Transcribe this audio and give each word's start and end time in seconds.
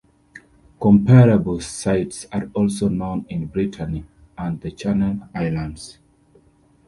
Comparable 0.81 1.59
sites 1.61 2.25
are 2.31 2.49
also 2.55 2.87
known 2.89 3.23
in 3.29 3.45
Brittany 3.45 4.03
and 4.35 4.59
the 4.59 4.71
Channel 4.71 5.29
Islands. 5.35 5.99